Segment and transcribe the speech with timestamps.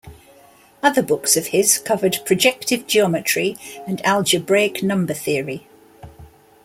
[0.81, 3.55] Other books of his covered projective geometry
[3.85, 5.67] and algebraic number theory.